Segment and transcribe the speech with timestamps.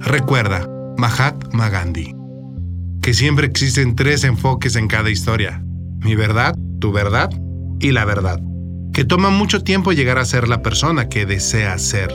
[0.00, 2.14] Recuerda, Mahatma Gandhi,
[3.02, 5.62] que siempre existen tres enfoques en cada historia.
[6.00, 7.30] Mi verdad, tu verdad
[7.78, 8.40] y la verdad.
[8.92, 12.10] Que toma mucho tiempo llegar a ser la persona que desea ser.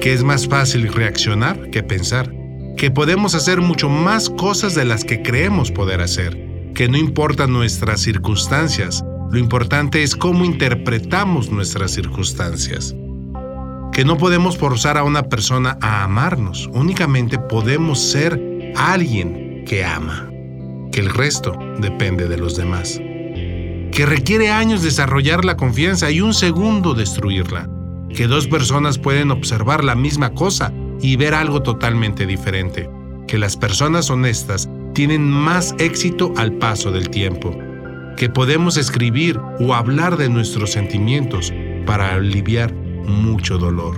[0.00, 2.32] Que es más fácil reaccionar que pensar.
[2.76, 6.72] Que podemos hacer mucho más cosas de las que creemos poder hacer.
[6.74, 12.94] Que no importan nuestras circunstancias, lo importante es cómo interpretamos nuestras circunstancias.
[13.92, 18.40] Que no podemos forzar a una persona a amarnos, únicamente podemos ser
[18.76, 20.30] alguien que ama,
[20.92, 26.32] que el resto depende de los demás, que requiere años desarrollar la confianza y un
[26.32, 27.68] segundo destruirla,
[28.14, 32.88] que dos personas pueden observar la misma cosa y ver algo totalmente diferente,
[33.26, 37.56] que las personas honestas tienen más éxito al paso del tiempo,
[38.18, 41.52] que podemos escribir o hablar de nuestros sentimientos
[41.86, 43.94] para aliviar mucho dolor.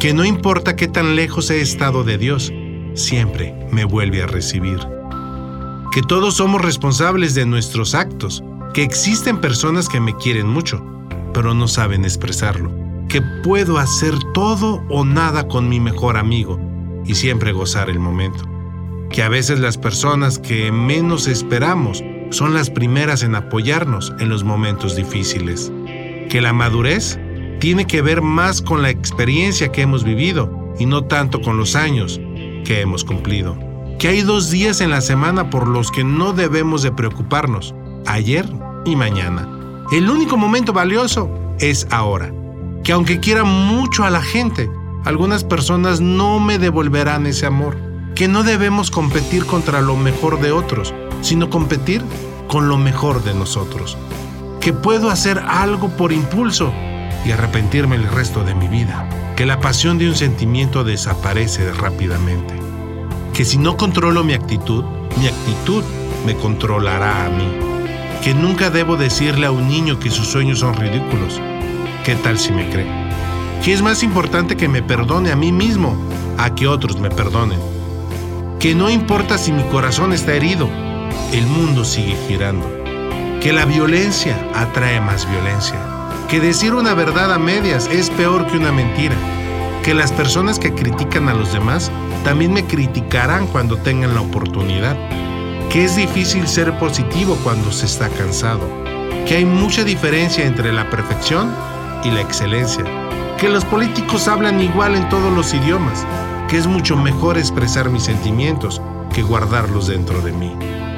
[0.00, 2.50] Que no importa qué tan lejos he estado de Dios,
[2.94, 4.78] siempre me vuelve a recibir.
[5.92, 10.82] Que todos somos responsables de nuestros actos, que existen personas que me quieren mucho,
[11.34, 12.72] pero no saben expresarlo.
[13.10, 16.58] Que puedo hacer todo o nada con mi mejor amigo
[17.04, 18.42] y siempre gozar el momento.
[19.10, 22.02] Que a veces las personas que menos esperamos
[22.34, 25.70] son las primeras en apoyarnos en los momentos difíciles.
[26.28, 27.18] Que la madurez
[27.60, 31.76] tiene que ver más con la experiencia que hemos vivido y no tanto con los
[31.76, 32.20] años
[32.64, 33.56] que hemos cumplido.
[34.00, 37.72] Que hay dos días en la semana por los que no debemos de preocuparnos,
[38.06, 38.44] ayer
[38.84, 39.48] y mañana.
[39.92, 42.32] El único momento valioso es ahora.
[42.82, 44.68] Que aunque quiera mucho a la gente,
[45.04, 47.76] algunas personas no me devolverán ese amor.
[48.16, 50.92] Que no debemos competir contra lo mejor de otros,
[51.24, 52.04] sino competir
[52.48, 53.96] con lo mejor de nosotros.
[54.60, 56.72] Que puedo hacer algo por impulso
[57.24, 59.08] y arrepentirme el resto de mi vida.
[59.34, 62.54] Que la pasión de un sentimiento desaparece rápidamente.
[63.32, 64.84] Que si no controlo mi actitud,
[65.18, 65.82] mi actitud
[66.26, 67.48] me controlará a mí.
[68.22, 71.40] Que nunca debo decirle a un niño que sus sueños son ridículos.
[72.04, 72.86] ¿Qué tal si me cree?
[73.64, 75.96] Que es más importante que me perdone a mí mismo
[76.36, 77.60] a que otros me perdonen.
[78.60, 80.68] Que no importa si mi corazón está herido,
[81.32, 82.66] el mundo sigue girando.
[83.40, 85.78] Que la violencia atrae más violencia.
[86.28, 89.16] Que decir una verdad a medias es peor que una mentira,
[89.82, 91.90] que las personas que critican a los demás
[92.24, 94.96] también me criticarán cuando tengan la oportunidad,
[95.68, 98.66] que es difícil ser positivo cuando se está cansado,
[99.26, 101.54] que hay mucha diferencia entre la perfección
[102.02, 102.84] y la excelencia,
[103.38, 106.06] que los políticos hablan igual en todos los idiomas,
[106.48, 108.80] que es mucho mejor expresar mis sentimientos
[109.14, 110.52] que guardarlos dentro de mí,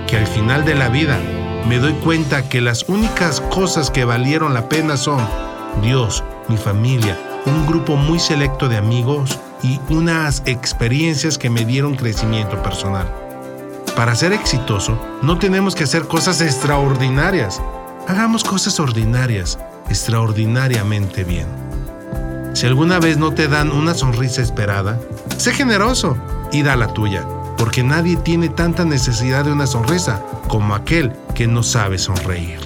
[0.06, 1.20] que al final de la vida
[1.68, 5.20] me doy cuenta que las únicas cosas que valieron la pena son
[5.82, 11.94] Dios, mi familia, un grupo muy selecto de amigos y unas experiencias que me dieron
[11.94, 13.06] crecimiento personal.
[13.94, 17.60] Para ser exitoso, no tenemos que hacer cosas extraordinarias.
[18.08, 19.58] Hagamos cosas ordinarias,
[19.90, 21.46] extraordinariamente bien.
[22.54, 24.98] Si alguna vez no te dan una sonrisa esperada,
[25.36, 26.16] sé generoso
[26.50, 27.26] y da la tuya
[27.56, 32.65] porque nadie tiene tanta necesidad de una sonrisa como aquel que no sabe sonreír.